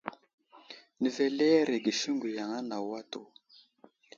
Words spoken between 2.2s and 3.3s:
yaŋ anawo atu.